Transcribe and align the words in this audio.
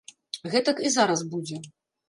Гэтак 0.53 0.81
і 0.89 0.93
зараз 0.97 1.25
будзе. 1.37 1.63